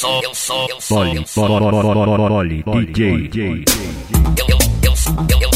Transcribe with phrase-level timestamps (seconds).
[0.00, 3.64] sou, eu sou, eu sou, Poli, DJ,
[4.38, 5.50] eu, eu, eu sou, eu, eu,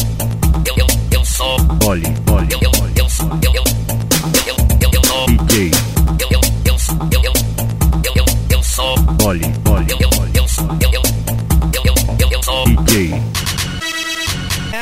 [0.66, 3.64] eu, eu, eu sou, Poli, Poli, eu, eu, eu sou, eu, eu,
[4.46, 5.70] eu, eu, eu sou, DJ,
[6.20, 7.32] eu, eu, eu sou, eu, eu,
[8.04, 11.02] eu, eu, eu sou, Poli, Poli, eu, eu, eu sou, eu, eu,
[11.72, 12.66] eu, eu, eu, eu sou.
[12.66, 13.14] DJ,
[14.74, 14.78] É,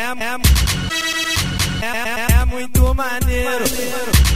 [0.00, 0.36] é,
[1.82, 3.64] é, é muito maneiro.
[4.30, 4.33] É,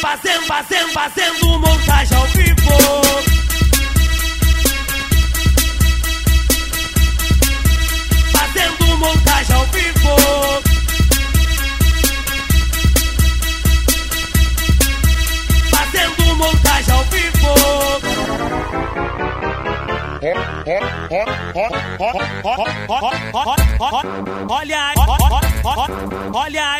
[0.00, 3.31] Fazendo, fazendo, fazendo montagem ao vivo.
[24.48, 24.78] Olha
[26.34, 26.78] olha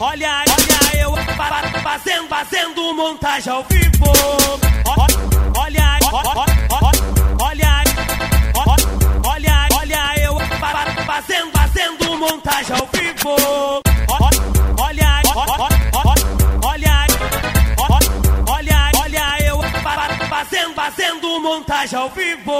[0.00, 4.63] olha olha eu fa- fa- fazendo, fazendo montagem ao vivo.
[21.24, 22.58] Fazendo, montagem ao vivo.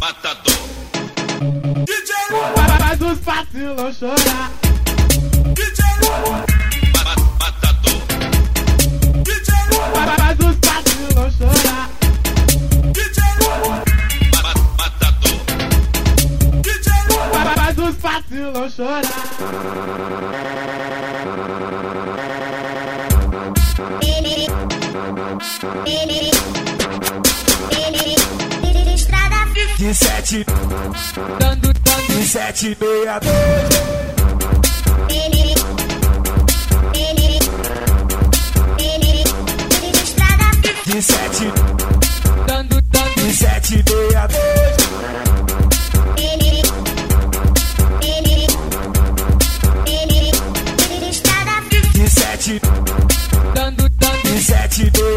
[0.00, 0.56] Matador.
[2.78, 4.50] Faz os vacilão chorar.
[7.40, 8.00] Matador.
[10.16, 11.90] Faz os vacilão chorar.
[14.82, 15.36] Matador.
[17.54, 20.55] Faz os vacilão chorar.
[29.78, 30.44] De sete,
[31.38, 33.32] dando, dando, de sete, meia, dois.
[40.86, 41.52] De sete,
[42.46, 44.86] dando, dando, de sete, meia, dois.
[52.36, 52.60] sete,
[53.54, 55.15] dando, dando, sete, dois.